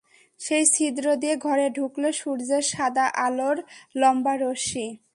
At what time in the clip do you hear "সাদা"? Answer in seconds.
2.71-3.05